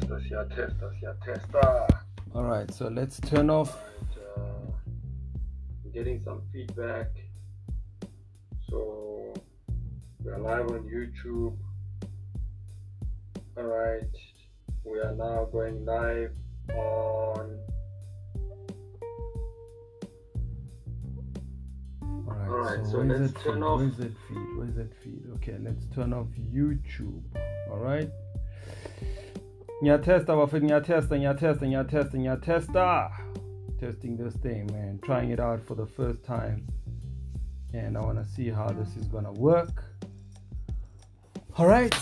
[0.00, 1.86] testa, siya testa, siya testa.
[2.34, 3.76] All right, so let's turn off.
[4.36, 7.08] Alright, uh, getting some feedback.
[8.68, 9.32] So
[10.22, 11.56] we're live on YouTube.
[13.56, 14.12] Alright,
[14.84, 16.32] we are now going live
[16.74, 17.58] on
[22.02, 23.62] All right, All right, so where's let's turn feed?
[23.62, 24.56] off- Where's that feed?
[24.58, 25.22] Where's that feed?
[25.36, 27.22] Okay, let's turn off YouTube.
[27.70, 28.10] All right.
[29.82, 33.10] Nyatesta, wafit nyatesta, nyatesta, nyatesta, nyatesta.
[33.78, 34.98] Testing this thing, man.
[35.02, 36.66] Trying it out for the first time.
[37.74, 39.84] And I want to see how this is going to work.
[41.58, 41.94] All right.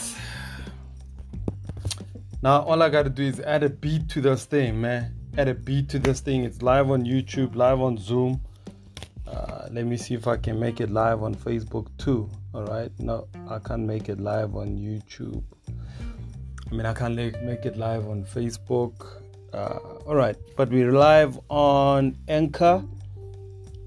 [2.42, 5.12] Now, all I got to do is add a beat to this thing, man.
[5.37, 6.45] Add a beat to this thing.
[6.45, 8.41] It's live on YouTube, live on Zoom.
[9.27, 12.30] Uh, let me see if I can make it live on Facebook too.
[12.54, 12.93] All right.
[13.01, 15.43] No, I can't make it live on YouTube.
[16.74, 19.23] I mean, I can't make it live on Facebook.
[19.52, 20.35] Uh, all right.
[20.57, 22.82] But we're live on Anchor,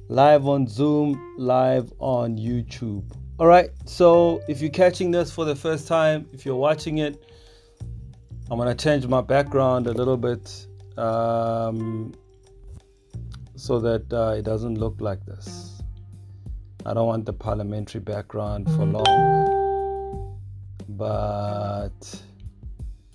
[0.08, 3.04] live on Zoom, live on YouTube.
[3.40, 3.72] All right.
[3.84, 7.22] So if you're catching this for the first time, if you're watching it,
[8.50, 10.66] I'm to change my background a little bit.
[10.98, 12.14] Um,
[13.58, 15.82] so that uh, it doesn't look like this.
[16.86, 20.40] I don't want the parliamentary background for long,
[20.88, 22.24] but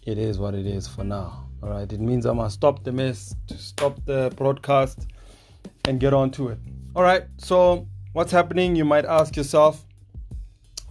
[0.05, 1.49] it is what it is for now.
[1.63, 5.07] All right, it means I'm gonna stop the mess, to stop the broadcast,
[5.87, 6.59] and get on to it.
[6.97, 8.75] All right, so what's happening?
[8.77, 9.85] You might ask yourself.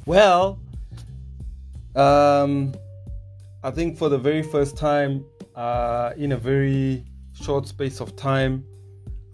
[0.06, 0.59] Well,
[1.95, 2.73] um,
[3.64, 5.25] I think for the very first time
[5.56, 8.66] uh, in a very short space of time,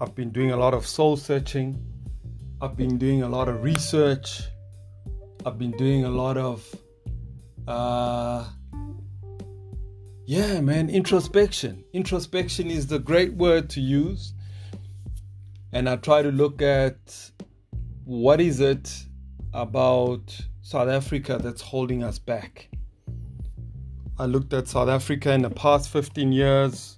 [0.01, 1.81] I've been doing a lot of soul searching.
[2.61, 4.41] I've been doing a lot of research.
[5.45, 6.67] I've been doing a lot of,
[7.67, 8.45] uh,
[10.27, 11.85] yeah, man, introspection.
[11.93, 14.33] Introspection is the great word to use.
[15.71, 17.31] And I try to look at
[18.03, 19.05] what is it
[19.53, 22.67] about South Africa that's holding us back.
[24.19, 26.97] I looked at South Africa in the past 15 years,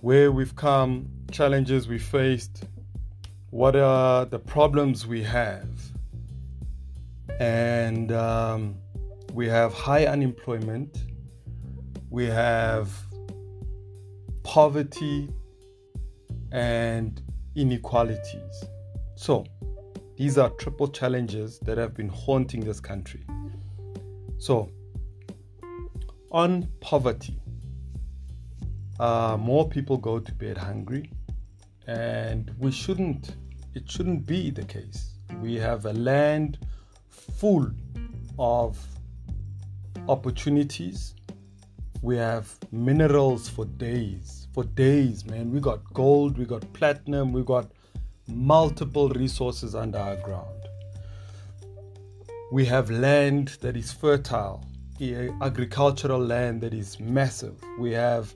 [0.00, 2.64] where we've come, challenges we faced,
[3.50, 5.68] what are the problems we have.
[7.38, 8.76] And um,
[9.34, 10.96] we have high unemployment,
[12.10, 12.90] we have
[14.42, 15.28] poverty
[16.52, 17.20] and
[17.54, 18.64] inequalities.
[19.16, 19.44] So,
[20.16, 23.24] these are triple challenges that have been haunting this country.
[24.38, 24.70] So,
[26.30, 27.40] on poverty,
[28.98, 31.10] uh, more people go to bed hungry,
[31.86, 33.36] and we shouldn't.
[33.74, 35.18] It shouldn't be the case.
[35.42, 36.58] We have a land
[37.10, 37.70] full
[38.38, 38.78] of
[40.08, 41.14] opportunities.
[42.02, 44.48] We have minerals for days.
[44.52, 45.50] For days, man.
[45.50, 47.70] We got gold, we got platinum, we got
[48.28, 50.68] multiple resources under our ground.
[52.52, 54.64] We have land that is fertile,
[55.42, 57.60] agricultural land that is massive.
[57.78, 58.34] We have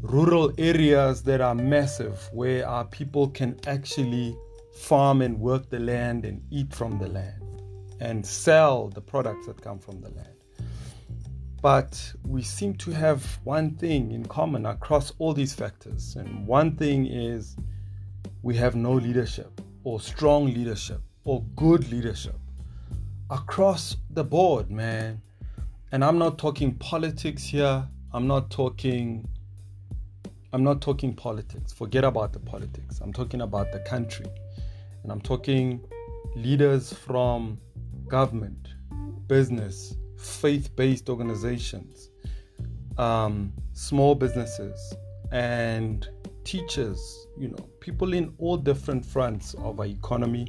[0.00, 4.36] rural areas that are massive where our people can actually
[4.74, 7.42] farm and work the land and eat from the land
[8.00, 10.41] and sell the products that come from the land.
[11.62, 16.16] But we seem to have one thing in common across all these factors.
[16.16, 17.56] And one thing is
[18.42, 22.34] we have no leadership or strong leadership or good leadership
[23.30, 25.22] across the board, man.
[25.92, 27.86] And I'm not talking politics here.
[28.12, 29.28] I'm not talking
[30.52, 31.72] I'm not talking politics.
[31.72, 33.00] Forget about the politics.
[33.00, 34.26] I'm talking about the country.
[35.04, 35.80] And I'm talking
[36.34, 37.58] leaders from
[38.08, 38.68] government,
[39.28, 42.10] business, faith based organizations,
[42.98, 44.94] um, small businesses,
[45.30, 46.08] and
[46.44, 50.46] teachers, you know, people in all different fronts of our economy.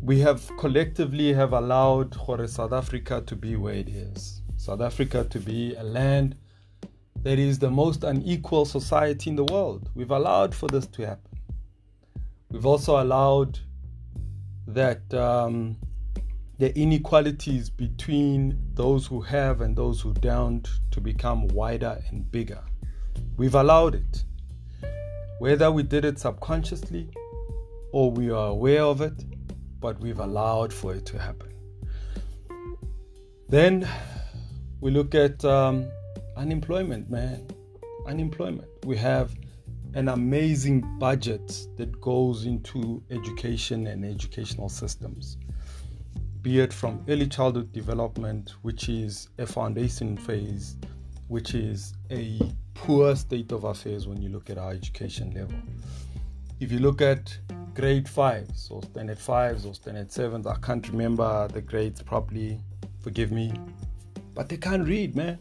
[0.00, 4.42] We have collectively have allowed for South Africa to be where it is.
[4.56, 6.36] South Africa to be a land
[7.22, 9.90] that is the most unequal society in the world.
[9.94, 11.38] We've allowed for this to happen.
[12.50, 13.58] We've also allowed
[14.66, 15.76] that um,
[16.60, 22.62] the inequalities between those who have and those who don't to become wider and bigger.
[23.38, 24.24] We've allowed it.
[25.38, 27.08] Whether we did it subconsciously
[27.92, 29.24] or we are aware of it,
[29.80, 31.50] but we've allowed for it to happen.
[33.48, 33.88] Then
[34.82, 35.90] we look at um,
[36.36, 37.48] unemployment, man.
[38.06, 38.68] Unemployment.
[38.84, 39.34] We have
[39.94, 45.38] an amazing budget that goes into education and educational systems,
[46.42, 50.76] be it from early childhood development, which is a foundation phase,
[51.28, 52.40] which is a
[52.74, 55.56] poor state of affairs when you look at our education level.
[56.58, 57.36] If you look at
[57.74, 62.58] grade fives or standard fives or standard sevens, I can't remember the grades properly,
[63.00, 63.52] forgive me,
[64.34, 65.38] but they can't read, man.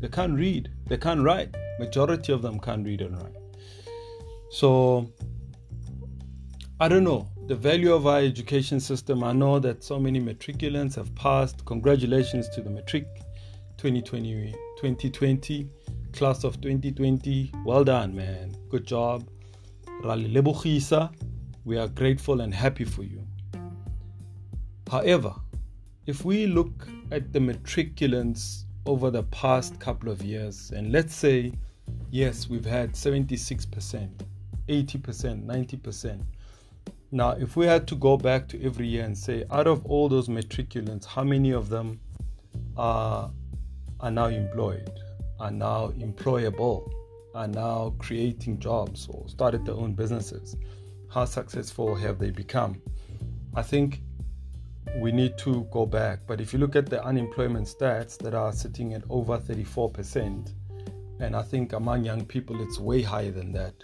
[0.00, 1.54] They can't read, they can't write.
[1.78, 3.34] Majority of them can't read and write.
[4.50, 5.10] So,
[6.78, 9.22] I don't know the value of our education system.
[9.22, 11.62] I know that so many matriculants have passed.
[11.66, 13.06] Congratulations to the matric
[13.76, 15.68] 2020, 2020
[16.14, 17.52] class of 2020.
[17.66, 18.56] Well done, man.
[18.70, 19.28] Good job.
[21.64, 23.26] We are grateful and happy for you.
[24.90, 25.34] However,
[26.06, 31.52] if we look at the matriculants over the past couple of years, and let's say,
[32.10, 34.08] yes, we've had 76%,
[34.68, 36.22] 80%, 90%.
[37.10, 40.08] Now, if we had to go back to every year and say, out of all
[40.08, 42.00] those matriculants, how many of them
[42.76, 43.30] are,
[44.00, 44.90] are now employed?
[45.40, 46.90] are now employable,
[47.34, 50.56] are now creating jobs or started their own businesses.
[51.10, 52.80] How successful have they become?
[53.54, 54.00] I think
[54.96, 56.20] we need to go back.
[56.26, 60.52] But if you look at the unemployment stats that are sitting at over 34%,
[61.20, 63.74] and I think among young people it's way higher than that,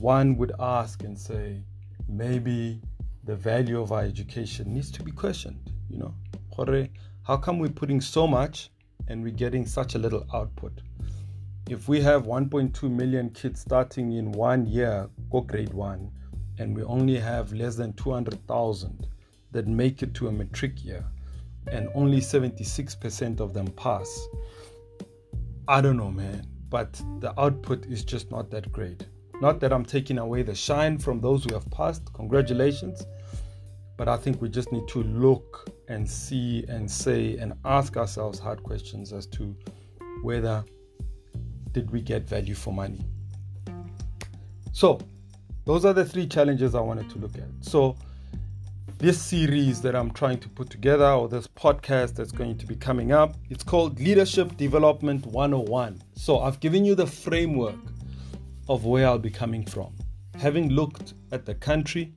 [0.00, 1.62] one would ask and say,
[2.08, 2.80] maybe
[3.24, 5.70] the value of our education needs to be questioned.
[5.88, 6.14] You know,
[7.22, 8.70] how come we're putting so much
[9.08, 10.80] and we're getting such a little output.
[11.68, 16.10] If we have 1.2 million kids starting in one year, go grade one,
[16.58, 19.08] and we only have less than 200,000
[19.52, 21.04] that make it to a matric year,
[21.70, 24.28] and only 76% of them pass,
[25.66, 29.06] I don't know, man, but the output is just not that great.
[29.40, 33.06] Not that I'm taking away the shine from those who have passed, congratulations,
[33.96, 38.38] but I think we just need to look and see and say and ask ourselves
[38.38, 39.54] hard questions as to
[40.22, 40.64] whether
[41.72, 43.00] did we get value for money.
[44.72, 44.98] So,
[45.64, 47.48] those are the three challenges I wanted to look at.
[47.60, 47.96] So,
[48.98, 52.76] this series that I'm trying to put together, or this podcast that's going to be
[52.76, 56.00] coming up, it's called Leadership Development 101.
[56.14, 57.93] So, I've given you the framework
[58.68, 59.94] of where I'll be coming from.
[60.36, 62.12] Having looked at the country,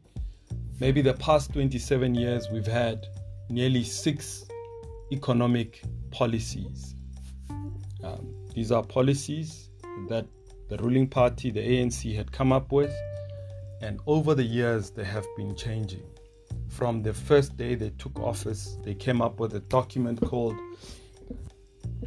[0.80, 3.06] maybe the past 27 years, we've had
[3.50, 4.46] nearly six
[5.12, 6.96] economic policies.
[8.04, 9.70] Um, these are policies
[10.10, 10.26] that
[10.70, 12.94] the ruling party, the ANC, had come up with,
[13.82, 16.04] and over the years they have been changing.
[16.70, 20.56] From the first day they took office, they came up with a document called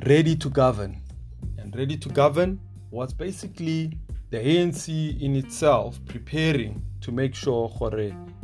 [0.06, 1.00] Ready to Govern.
[1.58, 2.60] And Ready to Govern
[2.90, 3.98] was basically
[4.30, 7.68] the ANC in itself preparing to make sure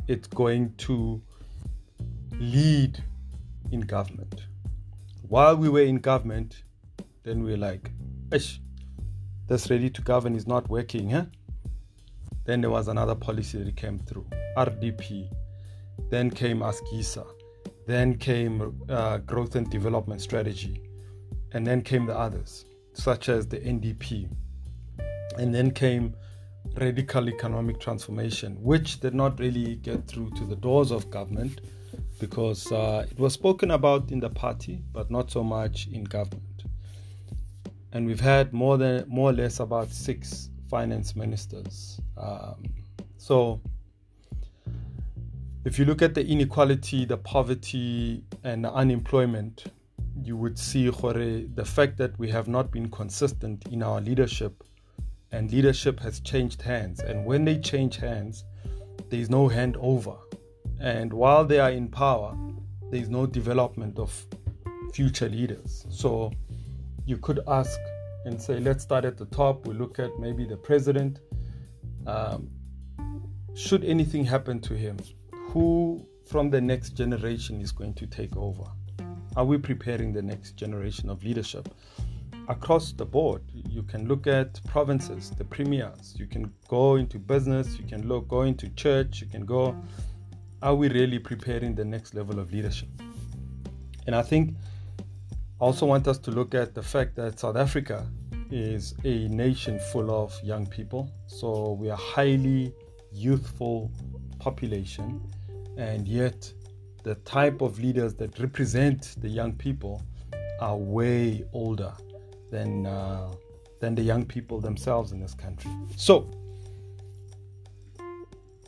[0.08, 1.22] it's going to
[2.40, 3.02] lead
[3.70, 4.46] in government.
[5.28, 6.62] While we were in government,
[7.22, 7.90] then we were like,
[8.32, 8.60] Ish,
[9.46, 11.26] this ready to govern is not working, huh?
[12.44, 15.28] Then there was another policy that came through, RDP.
[16.10, 17.26] Then came ASGISA.
[17.86, 20.82] Then came uh, Growth and Development Strategy.
[21.52, 24.28] And then came the others, such as the NDP.
[25.38, 26.14] And then came
[26.74, 31.60] Radical Economic Transformation, which did not really get through to the doors of government
[32.18, 36.64] because uh, it was spoken about in the party, but not so much in government.
[37.92, 42.00] And we've had more than more or less about six finance ministers.
[42.16, 42.64] Um,
[43.16, 43.60] so,
[45.64, 49.64] if you look at the inequality, the poverty, and the unemployment,
[50.22, 54.62] you would see the fact that we have not been consistent in our leadership,
[55.32, 57.00] and leadership has changed hands.
[57.00, 58.44] And when they change hands,
[59.10, 60.18] there is no handover
[60.80, 62.36] and while they are in power,
[62.90, 64.26] there is no development of
[64.92, 65.86] future leaders.
[65.90, 66.32] So
[67.06, 67.78] you could ask
[68.24, 69.66] and say, let's start at the top.
[69.66, 71.20] We look at maybe the president.
[72.06, 72.50] Um,
[73.54, 74.98] should anything happen to him,
[75.32, 78.64] who from the next generation is going to take over?
[79.36, 81.68] Are we preparing the next generation of leadership?
[82.48, 86.14] Across the board, you can look at provinces, the premiers.
[86.16, 87.78] You can go into business.
[87.78, 89.20] You can look, go into church.
[89.20, 89.74] You can go
[90.62, 92.88] are we really preparing the next level of leadership?
[94.06, 94.54] And I think
[95.60, 98.06] I also want us to look at the fact that South Africa
[98.50, 101.10] is a nation full of young people.
[101.26, 102.72] So we are highly
[103.12, 103.90] youthful
[104.38, 105.20] population,
[105.76, 106.52] and yet
[107.02, 110.02] the type of leaders that represent the young people
[110.60, 111.92] are way older
[112.50, 113.32] than uh,
[113.80, 115.70] than the young people themselves in this country.
[115.96, 116.30] So,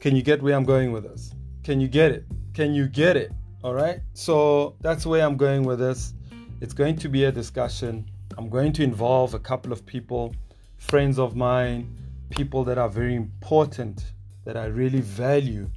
[0.00, 1.34] can you get where I'm going with this?
[1.64, 2.24] Can you get it?
[2.54, 3.32] Can you get it?
[3.62, 4.00] All right.
[4.14, 6.14] So that's where I'm going with this.
[6.60, 8.06] It's going to be a discussion
[8.38, 10.32] I'm going to involve a couple of people,
[10.76, 11.92] friends of mine,
[12.30, 14.12] people that are very important,
[14.44, 15.68] that I really value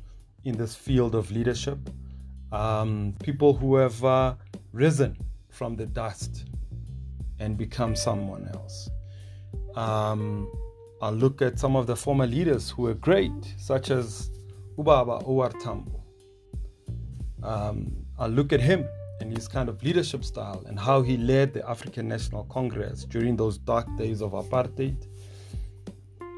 [0.43, 1.79] in this field of leadership,
[2.51, 4.36] um, people who have uh,
[4.74, 5.17] risen
[5.50, 6.46] from the dust
[7.42, 8.90] and become someone else.
[9.76, 10.50] Um,
[11.02, 14.30] I'll look at some of the former leaders who were great, such as
[14.78, 16.04] Ubaba OR Tambo.
[17.42, 18.86] Um, I'll look at him
[19.20, 23.36] and his kind of leadership style and how he led the African National Congress during
[23.36, 25.08] those dark days of apartheid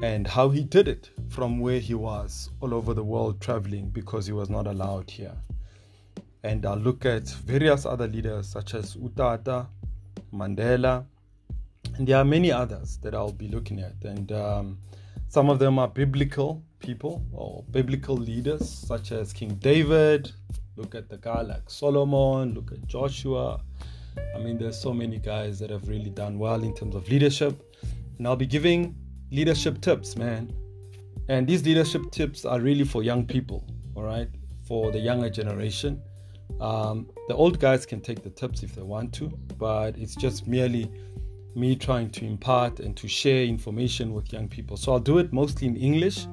[0.02, 4.26] and how he did it from where he was all over the world traveling because
[4.26, 5.36] he was not allowed here.
[6.42, 9.66] And I'll look at various other leaders such as Utata,
[10.34, 11.04] Mandela,
[11.96, 13.94] and there are many others that I'll be looking at.
[14.04, 14.78] And um,
[15.28, 20.32] some of them are biblical people or biblical leaders, such as King David.
[20.76, 23.60] Look at the guy like Solomon, look at Joshua.
[24.34, 27.54] I mean, there's so many guys that have really done well in terms of leadership.
[28.18, 28.94] And I'll be giving
[29.30, 30.52] leadership tips, man.
[31.28, 33.64] And these leadership tips are really for young people,
[33.94, 34.28] all right?
[34.66, 36.02] For the younger generation.
[36.60, 40.46] Um, the old guys can take the tips if they want to, but it's just
[40.46, 40.90] merely
[41.54, 44.76] me trying to impart and to share information with young people.
[44.76, 46.26] So I'll do it mostly in English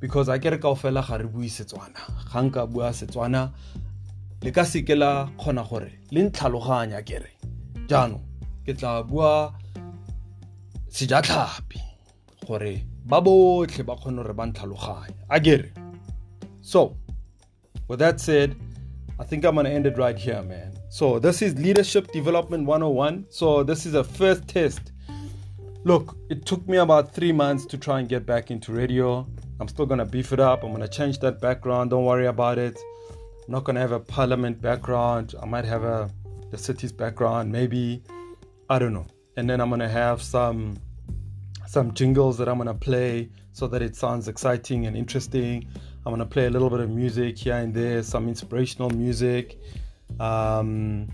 [0.00, 1.98] because I get a kaofela ga re bue Setswana.
[2.32, 3.52] Ga nka bua Setswana
[4.42, 7.30] le ka se ke la kgona gore le ntlhaloganya kere.
[7.88, 8.22] Jaanong
[8.64, 9.54] ke tla bua
[10.90, 11.80] sejatlhapi
[12.46, 15.14] gore ba botlhe ba kgone gore ba ntlhaloganya.
[15.30, 15.72] A kere.
[16.62, 16.96] So,
[17.88, 18.56] with that said,
[19.18, 20.76] I think I'm to end it right here, man.
[20.90, 23.26] So, this is Leadership Development 101.
[23.30, 24.92] So, this is a first test.
[25.84, 29.26] Look, it took me about three months to try and get back into radio.
[29.58, 30.64] I'm still to beef it up.
[30.64, 31.90] I'm to change that background.
[31.90, 32.78] Don't worry about it.
[33.46, 35.34] I'm not to have a parliament background.
[35.42, 36.10] I might have a
[36.50, 38.02] the city's background, maybe.
[38.68, 39.06] I don't know.
[39.36, 40.76] And then I'm to have some
[41.66, 45.66] some jingles that I'm to play so that it sounds exciting and interesting.
[46.06, 49.58] I'm to play a little bit of music here and there, some inspirational music.
[50.20, 51.08] Um,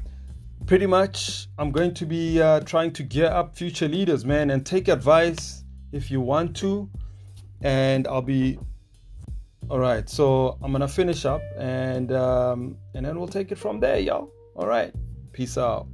[0.67, 4.67] pretty much, I'm going to be uh, trying to gear up future leaders, man, and
[4.67, 6.91] take advice if you want to.
[7.63, 8.59] And I'll be
[9.71, 10.07] all right.
[10.11, 14.31] So I'm gonna finish up, and um, and then we'll take it from there, y'all.
[14.57, 14.93] All right.
[15.33, 15.89] Peace out.